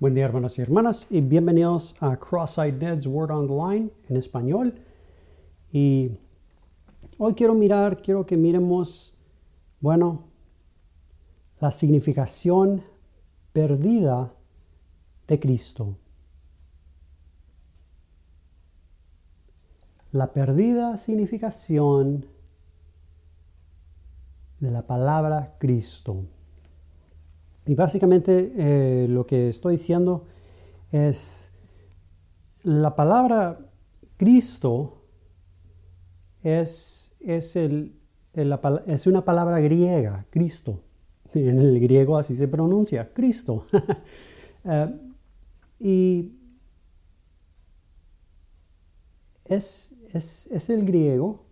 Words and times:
Buen 0.00 0.14
día 0.14 0.26
hermanos 0.26 0.56
y 0.56 0.62
hermanas 0.62 1.08
y 1.10 1.20
bienvenidos 1.20 1.96
a 1.98 2.16
Cross-Eyed 2.16 2.74
Ned's 2.74 3.04
Word 3.04 3.32
on 3.32 3.48
the 3.48 3.52
Line 3.52 3.90
en 4.08 4.16
español. 4.16 4.80
Y 5.72 6.20
hoy 7.18 7.34
quiero 7.34 7.52
mirar, 7.54 8.00
quiero 8.00 8.24
que 8.24 8.36
miremos, 8.36 9.16
bueno, 9.80 10.28
la 11.58 11.72
significación 11.72 12.84
perdida 13.52 14.32
de 15.26 15.40
Cristo. 15.40 15.96
La 20.12 20.32
perdida 20.32 20.96
significación 20.96 22.24
de 24.60 24.70
la 24.70 24.86
palabra 24.86 25.56
Cristo. 25.58 26.22
Y 27.68 27.74
básicamente 27.74 28.50
eh, 28.56 29.06
lo 29.08 29.26
que 29.26 29.50
estoy 29.50 29.76
diciendo 29.76 30.24
es 30.90 31.52
la 32.62 32.96
palabra 32.96 33.60
Cristo 34.16 35.04
es, 36.42 37.14
es, 37.20 37.56
el, 37.56 37.94
es 38.86 39.06
una 39.06 39.22
palabra 39.22 39.60
griega, 39.60 40.26
Cristo. 40.30 40.80
En 41.34 41.58
el 41.58 41.78
griego 41.78 42.16
así 42.16 42.34
se 42.34 42.48
pronuncia, 42.48 43.12
Cristo. 43.12 43.66
Eh, 44.64 45.00
y 45.78 46.32
es, 49.44 49.94
es 50.12 50.68
el 50.68 50.84
griego 50.84 51.46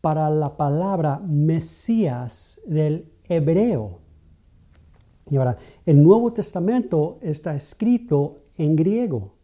para 0.00 0.30
la 0.30 0.56
palabra 0.56 1.18
Mesías 1.18 2.58
del 2.66 3.11
hebreo. 3.28 3.98
Y 5.30 5.36
ahora, 5.36 5.56
el 5.86 6.02
Nuevo 6.02 6.32
Testamento 6.32 7.18
está 7.22 7.54
escrito 7.54 8.42
en 8.58 8.76
griego. 8.76 9.34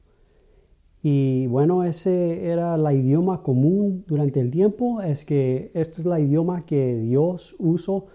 Y 1.02 1.46
bueno, 1.46 1.84
ese 1.84 2.46
era 2.46 2.74
el 2.74 2.96
idioma 2.96 3.42
común 3.42 4.04
durante 4.06 4.40
el 4.40 4.50
tiempo, 4.50 5.00
es 5.00 5.24
que 5.24 5.70
este 5.74 6.00
es 6.00 6.06
el 6.06 6.18
idioma 6.24 6.66
que 6.66 6.96
Dios 6.96 7.54
usó 7.58 8.06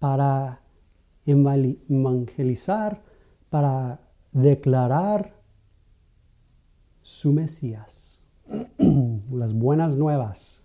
para 0.00 0.62
evangelizar, 1.24 3.02
para 3.48 4.00
declarar 4.32 5.38
su 7.02 7.32
Mesías, 7.32 8.20
las 9.32 9.54
buenas 9.54 9.96
nuevas, 9.96 10.62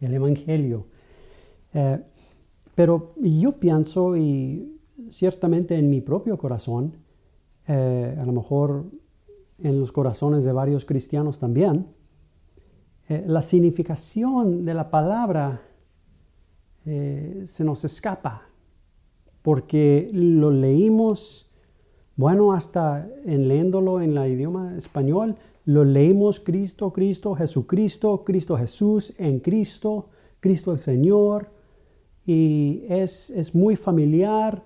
el 0.00 0.14
Evangelio. 0.14 0.86
Eh, 1.74 1.98
pero 2.74 3.14
yo 3.20 3.52
pienso, 3.52 4.16
y 4.16 4.78
ciertamente 5.10 5.76
en 5.76 5.90
mi 5.90 6.00
propio 6.00 6.38
corazón, 6.38 6.94
eh, 7.68 8.16
a 8.18 8.24
lo 8.24 8.32
mejor 8.32 8.86
en 9.58 9.78
los 9.78 9.92
corazones 9.92 10.44
de 10.44 10.52
varios 10.52 10.84
cristianos 10.84 11.38
también, 11.38 11.86
eh, 13.08 13.24
la 13.26 13.42
significación 13.42 14.64
de 14.64 14.74
la 14.74 14.90
palabra 14.90 15.62
eh, 16.84 17.42
se 17.44 17.64
nos 17.64 17.84
escapa, 17.84 18.48
porque 19.42 20.10
lo 20.12 20.50
leímos, 20.50 21.50
bueno, 22.16 22.52
hasta 22.52 23.08
en 23.24 23.48
leyéndolo 23.48 24.00
en 24.00 24.16
el 24.16 24.32
idioma 24.32 24.76
español, 24.76 25.36
lo 25.64 25.84
leímos 25.84 26.40
Cristo, 26.40 26.92
Cristo, 26.92 27.34
Jesucristo, 27.34 28.24
Cristo 28.24 28.56
Jesús, 28.56 29.14
en 29.18 29.38
Cristo, 29.40 30.08
Cristo 30.40 30.72
el 30.72 30.80
Señor, 30.80 31.50
y 32.24 32.84
es, 32.88 33.54
muy 33.54 33.76
familiar, 33.76 34.62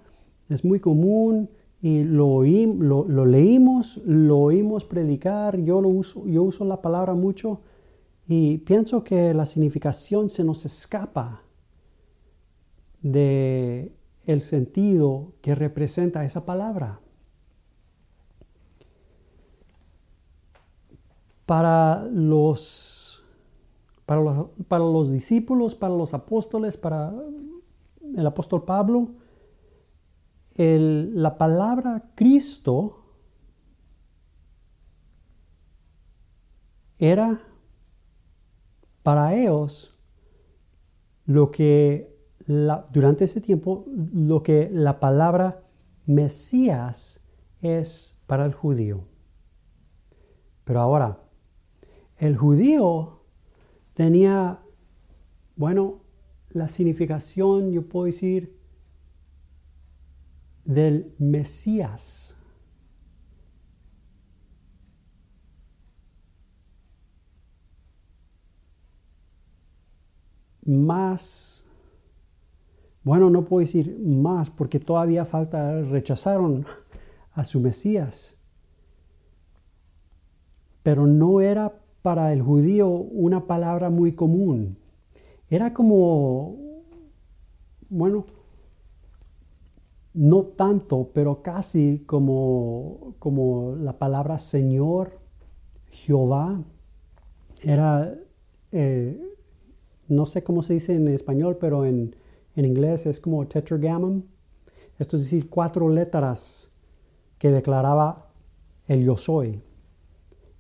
es 0.49 0.65
muy 0.65 0.81
común 0.81 1.49
y 1.81 2.05
lo, 2.05 2.43
lo, 2.43 3.27
leímos, 3.27 3.99
lo 4.05 4.39
oímos 4.39 4.85
predicar, 4.85 5.59
yo, 5.61 5.81
lo 5.81 5.89
uso, 5.89 6.27
yo 6.27 6.43
uso 6.43 6.65
la 6.65 6.83
palabra 6.83 7.15
mucho 7.15 7.61
y 8.27 8.59
pienso 8.59 9.05
que 9.05 9.33
la 9.33 9.47
significación 9.47 10.29
se 10.29 10.45
nos 10.45 10.65
escapa 10.67 11.43
de 13.01 13.93
el 14.27 14.43
sentido 14.43 15.33
que 15.41 15.55
representa 15.55 16.25
esa 16.25 16.45
palabra. 16.45 17.01
Para 21.47 22.05
los, 22.11 23.23
para 24.05 24.21
los, 24.21 24.49
para 24.67 24.85
los 24.85 25.13
discípulos, 25.13 25.77
para 25.77 25.95
los 25.95 26.13
apóstoles, 26.13 26.77
para 26.77 27.15
el 28.17 28.27
apóstol 28.27 28.65
Pablo, 28.65 29.15
la 30.57 31.37
palabra 31.37 32.11
Cristo 32.15 33.05
era 36.99 37.41
para 39.03 39.35
ellos 39.35 39.95
lo 41.27 41.51
que 41.51 42.17
durante 42.47 43.25
ese 43.25 43.41
tiempo 43.41 43.85
lo 43.87 44.43
que 44.43 44.71
la 44.73 44.99
palabra 45.01 45.63
Mesías 46.07 47.21
es 47.61 48.19
para 48.27 48.47
el 48.47 48.55
judío. 48.55 49.05
Pero 50.65 50.81
ahora, 50.81 51.21
el 52.19 52.37
judío 52.37 53.21
tenía, 53.93 54.63
bueno, 55.57 56.06
la 56.57 56.69
significación, 56.69 57.71
yo 57.71 57.87
puedo 57.87 58.07
decir, 58.07 58.57
del 60.65 61.15
Mesías. 61.19 62.35
Más, 70.65 71.65
bueno, 73.05 73.29
no 73.29 73.45
puedo 73.45 73.61
decir 73.61 73.99
más 74.03 74.49
porque 74.51 74.81
todavía 74.81 75.27
falta, 75.27 75.83
rechazaron 75.83 76.67
a 77.33 77.45
su 77.45 77.61
Mesías. 77.61 78.35
Pero 80.83 81.07
no 81.07 81.43
era 81.43 81.79
para 82.01 82.33
el 82.33 82.41
judío 82.41 82.89
una 82.89 83.47
palabra 83.47 83.91
muy 83.91 84.13
común. 84.13 84.86
Era 85.49 85.73
como, 85.73 86.57
bueno, 87.89 88.27
no 90.15 90.43
tanto, 90.45 91.11
pero 91.13 91.43
casi 91.43 92.03
como, 92.07 93.15
como 93.19 93.77
la 93.77 93.99
palabra 93.99 94.39
Señor, 94.39 95.19
Jehová. 95.91 96.63
Era, 97.63 98.15
eh, 98.73 99.21
no 100.09 100.27
sé 100.27 100.43
cómo 100.43 100.63
se 100.63 100.75
dice 100.75 100.95
en 100.95 101.09
español, 101.09 101.59
pero 101.61 101.85
en, 101.85 102.17
en 102.57 102.65
inglés 102.65 103.07
es 103.07 103.21
como 103.21 103.47
tetragrammaton. 103.47 104.25
Esto 104.99 105.17
es 105.17 105.25
decir, 105.25 105.51
cuatro 105.51 105.91
letras 105.91 106.71
que 107.39 107.51
declaraba 107.51 108.31
el 108.89 109.05
yo 109.05 109.17
soy. 109.17 109.63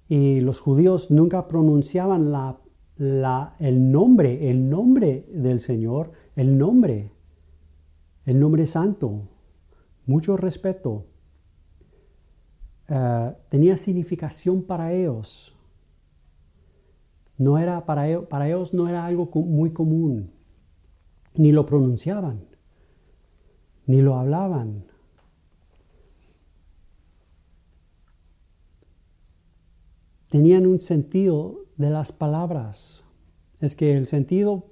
Y 0.09 0.41
los 0.41 0.61
judíos 0.61 1.11
nunca 1.11 1.49
pronunciaban 1.49 2.31
la 2.31 2.59
el 2.99 3.91
nombre, 3.91 4.51
el 4.51 4.71
nombre 4.71 5.27
del 5.31 5.61
Señor, 5.61 6.13
el 6.35 6.57
nombre, 6.57 7.11
el 8.25 8.41
nombre 8.41 8.67
santo, 8.67 9.29
mucho 10.07 10.37
respeto. 10.37 11.05
Eh, 12.89 13.37
tenía 13.49 13.77
significación 13.77 14.63
para 14.63 14.93
ellos. 14.93 15.55
No 17.37 17.59
era 17.59 17.85
para 17.85 18.09
ellos, 18.09 18.27
para 18.27 18.49
ellos 18.49 18.73
no 18.73 18.89
era 18.89 19.05
algo 19.05 19.29
muy 19.43 19.73
común, 19.73 20.31
ni 21.35 21.53
lo 21.53 21.67
pronunciaban, 21.67 22.47
ni 23.87 24.01
lo 24.01 24.15
hablaban. 24.15 24.87
Tenían 30.31 30.67
un 30.67 30.81
sentido 30.81 31.66
de 31.77 31.91
las 31.91 32.13
palabras. 32.13 33.05
Es 33.61 33.77
que 33.77 33.97
el 33.97 34.07
sentido, 34.07 34.65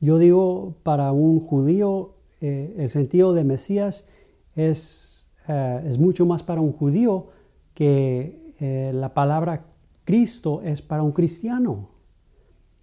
yo 0.00 0.18
digo, 0.18 0.76
para 0.82 1.12
un 1.12 1.40
judío, 1.40 2.14
eh, 2.40 2.74
el 2.78 2.90
sentido 2.90 3.34
de 3.34 3.44
Mesías 3.44 4.06
es, 4.54 5.30
eh, 5.48 5.82
es, 5.86 5.98
mucho 5.98 6.26
más 6.26 6.42
para 6.42 6.60
un 6.60 6.72
judío 6.72 7.28
que 7.74 8.54
eh, 8.60 8.92
la 8.94 9.14
palabra 9.14 9.66
Cristo 10.04 10.62
es 10.62 10.82
para 10.82 11.02
un 11.02 11.12
cristiano. 11.12 11.88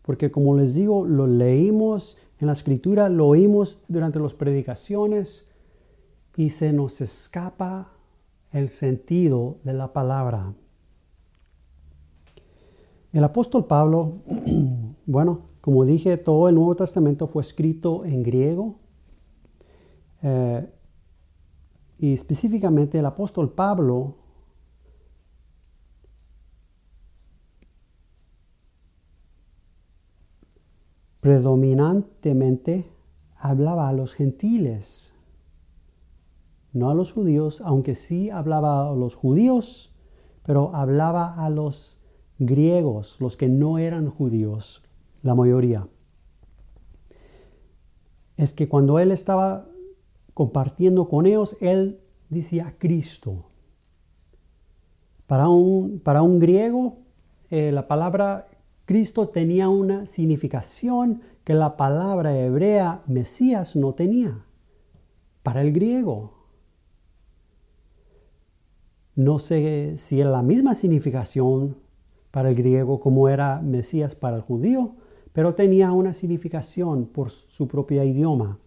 Porque 0.02 0.32
como 0.32 0.56
les 0.58 0.76
digo, 0.76 1.06
lo 1.06 1.28
leímos 1.28 2.18
en 2.40 2.48
la 2.48 2.54
escritura, 2.54 3.10
lo 3.10 3.28
oímos 3.28 3.80
durante 3.88 4.20
las 4.20 4.34
predicaciones 4.34 5.48
y 6.36 6.50
se 6.50 6.74
nos 6.74 7.02
escapa 7.02 7.92
el 8.52 8.70
sentido 8.70 9.58
de 9.64 9.74
la 9.74 9.94
palabra. 9.94 10.54
El 13.12 13.24
apóstol 13.24 13.66
Pablo, 13.66 14.20
bueno, 15.06 15.50
como 15.62 15.86
dije, 15.86 16.18
todo 16.18 16.48
el 16.48 16.56
Nuevo 16.56 16.76
Testamento 16.76 17.28
fue 17.28 17.42
escrito 17.42 18.06
en 18.06 18.24
griego. 18.24 18.76
Eh, 20.22 20.70
y 21.98 22.14
específicamente 22.14 23.00
el 23.00 23.06
apóstol 23.06 23.52
Pablo 23.52 24.16
predominantemente 31.20 32.90
hablaba 33.36 33.90
a 33.90 33.94
los 33.94 34.14
gentiles, 34.14 35.14
no 36.72 36.90
a 36.90 36.94
los 36.94 37.12
judíos, 37.12 37.62
aunque 37.62 37.96
sí 37.96 38.30
hablaba 38.30 38.90
a 38.90 38.96
los 38.96 39.16
judíos, 39.16 39.94
pero 40.44 40.74
hablaba 40.76 41.44
a 41.44 41.50
los 41.50 41.99
griegos, 42.40 43.20
los 43.20 43.38
que 43.38 43.50
no 43.50 43.78
eran 43.78 44.10
judíos, 44.10 44.84
la 45.22 45.36
mayoría. 45.36 45.88
Es 48.38 48.54
que 48.54 48.70
cuando 48.70 49.00
él 49.00 49.12
estaba 49.12 49.68
compartiendo 50.34 51.10
con 51.10 51.26
ellos, 51.26 51.58
él 51.60 52.00
decía 52.30 52.76
Cristo. 52.78 53.46
Para 55.28 55.50
un, 55.50 56.00
para 56.00 56.22
un 56.22 56.40
griego, 56.40 57.00
eh, 57.52 57.72
la 57.72 57.88
palabra 57.88 58.48
Cristo 58.86 59.30
tenía 59.30 59.70
una 59.70 60.06
significación 60.06 61.22
que 61.44 61.54
la 61.54 61.78
palabra 61.78 62.36
hebrea 62.36 63.04
Mesías 63.06 63.76
no 63.76 63.94
tenía. 63.94 64.46
Para 65.44 65.62
el 65.62 65.74
griego. 65.74 66.34
No 69.16 69.38
sé 69.40 69.98
si 69.98 70.22
es 70.22 70.26
la 70.26 70.42
misma 70.42 70.74
significación 70.74 71.78
para 72.32 72.50
el 72.50 72.56
griego 72.56 73.00
como 73.00 73.30
era 73.30 73.62
Mesías 73.62 74.16
para 74.16 74.38
el 74.38 74.42
judío, 74.42 74.96
pero 75.34 75.56
tenía 75.56 75.92
una 75.92 76.14
significación 76.14 77.06
por 77.06 77.30
su 77.30 77.68
propio 77.68 78.04
idioma. 78.04 78.60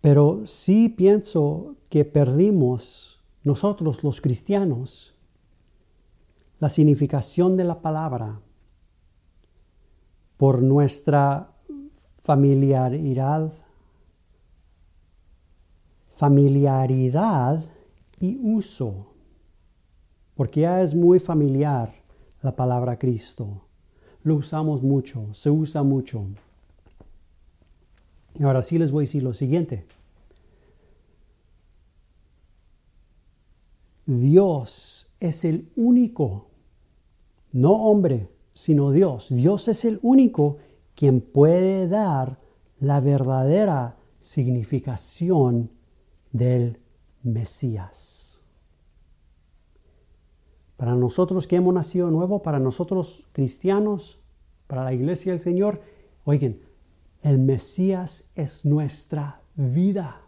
Pero 0.00 0.46
sí 0.46 0.88
pienso 0.88 1.76
que 1.90 2.04
perdimos 2.04 3.20
nosotros 3.42 4.04
los 4.04 4.20
cristianos 4.20 5.14
la 6.60 6.68
significación 6.68 7.56
de 7.56 7.64
la 7.64 7.80
palabra 7.80 8.40
por 10.36 10.62
nuestra 10.62 11.52
familiaridad, 12.14 13.52
familiaridad 16.10 17.64
y 18.20 18.38
uso, 18.42 19.06
porque 20.38 20.60
ya 20.60 20.82
es 20.82 20.94
muy 20.94 21.18
familiar 21.18 21.92
la 22.42 22.54
palabra 22.54 22.96
Cristo. 22.96 23.62
Lo 24.22 24.36
usamos 24.36 24.84
mucho, 24.84 25.34
se 25.34 25.50
usa 25.50 25.82
mucho. 25.82 26.26
Ahora 28.40 28.62
sí 28.62 28.78
les 28.78 28.92
voy 28.92 29.02
a 29.02 29.06
decir 29.06 29.24
lo 29.24 29.34
siguiente. 29.34 29.84
Dios 34.06 35.12
es 35.18 35.44
el 35.44 35.72
único, 35.74 36.46
no 37.50 37.72
hombre, 37.72 38.30
sino 38.54 38.92
Dios. 38.92 39.34
Dios 39.34 39.66
es 39.66 39.84
el 39.84 39.98
único 40.02 40.58
quien 40.94 41.20
puede 41.20 41.88
dar 41.88 42.38
la 42.78 43.00
verdadera 43.00 43.96
significación 44.20 45.72
del 46.30 46.78
Mesías. 47.24 48.27
Para 50.78 50.94
nosotros 50.94 51.48
que 51.48 51.56
hemos 51.56 51.74
nacido 51.74 52.08
nuevo, 52.08 52.40
para 52.40 52.60
nosotros 52.60 53.26
cristianos, 53.32 54.20
para 54.68 54.84
la 54.84 54.92
iglesia 54.92 55.32
del 55.32 55.40
Señor, 55.40 55.82
oigan, 56.24 56.60
el 57.20 57.38
Mesías 57.40 58.30
es 58.36 58.64
nuestra 58.64 59.42
vida, 59.56 60.22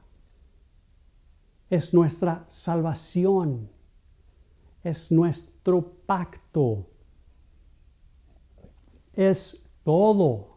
es 1.68 1.94
nuestra 1.94 2.44
salvación, 2.48 3.70
es 4.82 5.12
nuestro 5.12 5.92
pacto, 6.04 6.88
es 9.14 9.64
todo. 9.84 10.48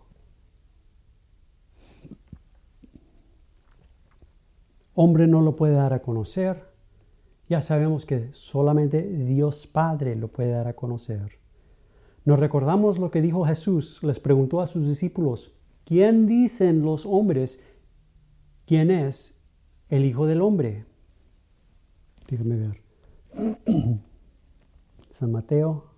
Hombre 4.96 5.28
no 5.28 5.42
lo 5.42 5.56
puede 5.56 5.76
dar 5.76 5.94
a 5.94 6.02
conocer. 6.02 6.73
Ya 7.48 7.62
sabemos 7.62 8.06
que 8.06 8.30
solamente 8.32 9.02
Dios 9.02 9.68
Padre 9.68 10.16
lo 10.16 10.30
puede 10.30 10.52
dar 10.52 10.68
a 10.68 10.76
conocer. 10.76 11.40
Nos 12.26 12.40
recordamos 12.40 13.00
lo 13.00 13.12
que 13.12 13.22
dijo 13.22 13.46
Jesús. 13.46 14.02
Les 14.02 14.20
preguntó 14.20 14.62
a 14.62 14.68
sus 14.68 14.88
discípulos, 14.88 15.54
¿quién 15.84 16.26
dicen 16.26 16.82
los 16.82 17.06
hombres 17.06 17.60
quién 18.66 18.92
es 18.92 19.36
el 19.90 20.06
Hijo 20.06 20.26
del 20.26 20.42
Hombre? 20.42 20.86
Dígame 22.30 22.56
ver. 22.56 22.82
San 25.10 25.32
Mateo. 25.32 25.92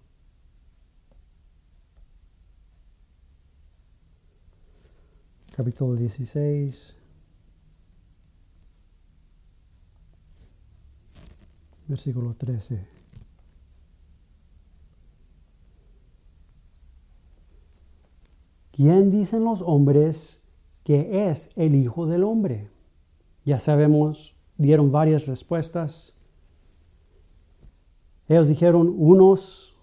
Capítulo 5.56 5.96
16. 5.96 6.95
Versículo 11.88 12.36
13. 12.36 12.88
¿Quién 18.72 19.10
dicen 19.10 19.46
los 19.46 19.62
hombres 19.62 20.44
que 20.84 21.30
es 21.30 21.52
el 21.56 21.76
Hijo 21.76 22.08
del 22.08 22.24
Hombre? 22.24 22.70
Ya 23.46 23.60
sabemos, 23.60 24.36
dieron 24.58 24.92
varias 24.92 25.28
respuestas. 25.28 26.14
Ellos 28.28 28.48
dijeron 28.48 28.94
unos 28.98 29.76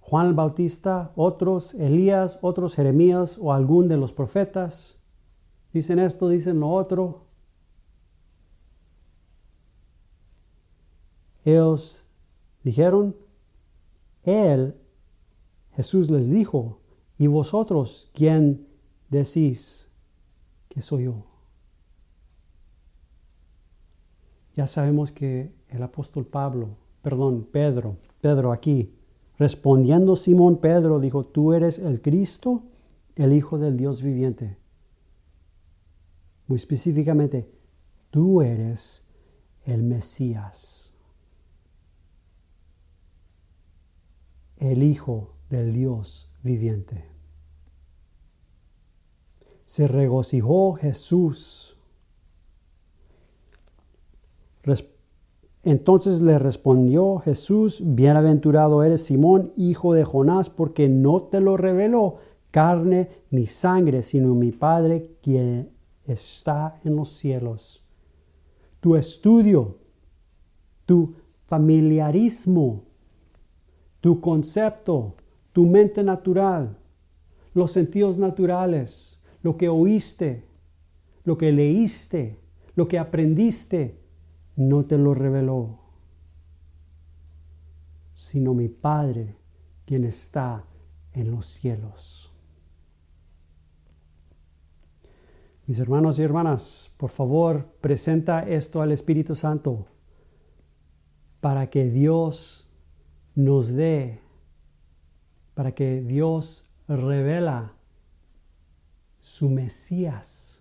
Juan 0.00 0.26
el 0.26 0.34
Bautista, 0.34 1.12
otros 1.16 1.74
Elías, 1.74 2.38
otros 2.42 2.74
Jeremías 2.74 3.38
o 3.40 3.52
algún 3.52 3.88
de 3.88 3.96
los 3.96 4.12
profetas. 4.12 4.98
Dicen 5.72 5.98
esto, 5.98 6.28
dicen 6.28 6.60
lo 6.60 6.68
otro. 6.70 7.29
Ellos 11.52 12.04
dijeron, 12.62 13.16
Él, 14.24 14.74
Jesús 15.72 16.10
les 16.10 16.30
dijo, 16.30 16.80
¿Y 17.20 17.26
vosotros 17.26 18.08
quién 18.14 18.66
decís 19.10 19.90
que 20.70 20.80
soy 20.80 21.04
yo? 21.04 21.26
Ya 24.56 24.66
sabemos 24.66 25.12
que 25.12 25.52
el 25.68 25.82
apóstol 25.82 26.24
Pablo, 26.24 26.78
perdón, 27.02 27.46
Pedro, 27.52 27.98
Pedro 28.22 28.52
aquí, 28.52 28.94
respondiendo 29.38 30.16
Simón 30.16 30.62
Pedro, 30.62 30.98
dijo, 30.98 31.26
tú 31.26 31.52
eres 31.52 31.78
el 31.78 32.00
Cristo, 32.00 32.62
el 33.16 33.34
Hijo 33.34 33.58
del 33.58 33.76
Dios 33.76 34.02
viviente. 34.02 34.56
Muy 36.46 36.56
específicamente, 36.56 37.50
tú 38.08 38.40
eres 38.40 39.04
el 39.66 39.82
Mesías, 39.82 40.94
el 44.60 44.82
Hijo 44.82 45.34
del 45.48 45.72
Dios 45.72 46.30
viviente. 46.42 47.04
Se 49.64 49.86
regocijó 49.86 50.74
Jesús. 50.74 51.76
Entonces 55.62 56.20
le 56.22 56.38
respondió 56.38 57.18
Jesús, 57.18 57.82
bienaventurado 57.84 58.82
eres 58.82 59.04
Simón, 59.04 59.50
hijo 59.56 59.92
de 59.92 60.04
Jonás, 60.04 60.48
porque 60.48 60.88
no 60.88 61.24
te 61.24 61.40
lo 61.40 61.56
reveló 61.56 62.16
carne 62.50 63.10
ni 63.30 63.46
sangre, 63.46 64.02
sino 64.02 64.34
mi 64.34 64.52
Padre 64.52 65.16
quien 65.22 65.70
está 66.04 66.80
en 66.84 66.96
los 66.96 67.10
cielos. 67.10 67.84
Tu 68.80 68.96
estudio, 68.96 69.76
tu 70.86 71.14
familiarismo, 71.46 72.89
tu 74.00 74.20
concepto 74.20 75.16
tu 75.52 75.66
mente 75.66 76.02
natural, 76.02 76.78
los 77.54 77.72
sentidos 77.72 78.16
naturales, 78.16 79.20
lo 79.42 79.56
que 79.56 79.68
oíste, 79.68 80.44
lo 81.24 81.36
que 81.36 81.52
leíste, 81.52 82.40
lo 82.74 82.86
que 82.86 82.98
aprendiste, 82.98 84.00
no 84.56 84.84
te 84.84 84.96
lo 84.96 85.14
reveló, 85.14 85.80
sino 88.14 88.54
mi 88.54 88.68
Padre 88.68 89.36
quien 89.86 90.04
está 90.04 90.64
en 91.12 91.30
los 91.30 91.46
cielos. 91.46 92.32
Mis 95.66 95.78
hermanos 95.78 96.18
y 96.18 96.22
hermanas, 96.22 96.92
por 96.96 97.10
favor, 97.10 97.66
presenta 97.80 98.48
esto 98.48 98.82
al 98.82 98.92
Espíritu 98.92 99.36
Santo 99.36 99.86
para 101.40 101.70
que 101.70 101.84
Dios 101.84 102.69
nos 103.44 103.74
dé 103.74 104.20
para 105.54 105.72
que 105.72 106.00
Dios 106.00 106.70
revela 106.88 107.74
su 109.20 109.50
Mesías, 109.50 110.60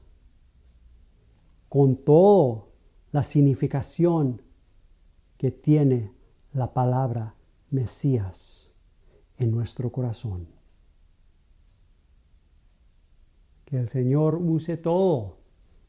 con 1.70 1.96
toda 1.96 2.66
la 3.12 3.24
significación 3.24 4.42
que 5.38 5.52
tiene 5.52 6.12
la 6.54 6.74
palabra 6.74 7.36
Mesías 7.70 8.70
en 9.38 9.52
nuestro 9.52 9.92
corazón. 9.92 10.48
Que 13.66 13.78
el 13.78 13.88
Señor 13.88 14.36
use 14.36 14.78
todo 14.78 15.38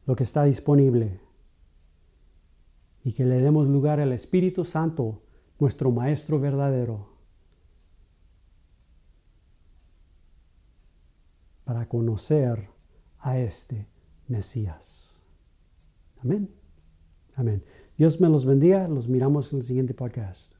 lo 0.06 0.14
que 0.14 0.24
está 0.24 0.44
disponible 0.44 1.20
y 3.02 3.12
que 3.12 3.24
le 3.24 3.40
demos 3.40 3.68
lugar 3.68 4.00
al 4.00 4.12
Espíritu 4.12 4.64
Santo, 4.64 5.22
nuestro 5.60 5.90
Maestro 5.92 6.40
verdadero, 6.40 7.10
para 11.64 11.86
conocer 11.86 12.68
a 13.20 13.38
este 13.38 13.86
Mesías. 14.26 15.20
Amén. 16.22 16.50
Amén. 17.36 17.62
Dios 17.96 18.20
me 18.20 18.28
los 18.28 18.44
bendiga. 18.44 18.88
Los 18.88 19.08
miramos 19.08 19.52
en 19.52 19.58
el 19.58 19.64
siguiente 19.64 19.94
podcast. 19.94 20.52